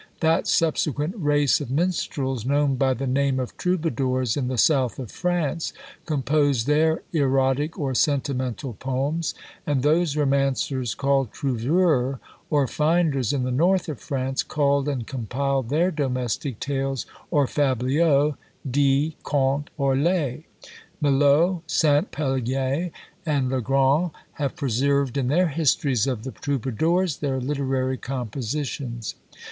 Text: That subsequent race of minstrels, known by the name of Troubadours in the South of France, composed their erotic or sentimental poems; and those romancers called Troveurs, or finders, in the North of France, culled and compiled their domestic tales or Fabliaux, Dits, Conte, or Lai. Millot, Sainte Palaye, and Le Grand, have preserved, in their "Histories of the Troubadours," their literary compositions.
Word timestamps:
That 0.21 0.47
subsequent 0.47 1.13
race 1.15 1.61
of 1.61 1.69
minstrels, 1.69 2.43
known 2.43 2.75
by 2.75 2.95
the 2.95 3.05
name 3.05 3.39
of 3.39 3.55
Troubadours 3.55 4.35
in 4.35 4.47
the 4.47 4.57
South 4.57 4.97
of 4.97 5.11
France, 5.11 5.73
composed 6.07 6.65
their 6.65 7.03
erotic 7.13 7.77
or 7.77 7.93
sentimental 7.93 8.73
poems; 8.73 9.35
and 9.67 9.83
those 9.83 10.17
romancers 10.17 10.95
called 10.95 11.31
Troveurs, 11.31 12.17
or 12.49 12.65
finders, 12.67 13.31
in 13.31 13.43
the 13.43 13.51
North 13.51 13.87
of 13.87 13.99
France, 13.99 14.41
culled 14.41 14.89
and 14.89 15.05
compiled 15.05 15.69
their 15.69 15.91
domestic 15.91 16.59
tales 16.59 17.05
or 17.29 17.45
Fabliaux, 17.45 18.35
Dits, 18.67 19.13
Conte, 19.21 19.69
or 19.77 19.95
Lai. 19.95 20.45
Millot, 20.99 21.61
Sainte 21.67 22.11
Palaye, 22.11 22.89
and 23.23 23.49
Le 23.49 23.61
Grand, 23.61 24.09
have 24.31 24.55
preserved, 24.55 25.15
in 25.15 25.27
their 25.27 25.49
"Histories 25.49 26.07
of 26.07 26.23
the 26.23 26.31
Troubadours," 26.31 27.17
their 27.17 27.39
literary 27.39 27.97
compositions. 27.99 29.13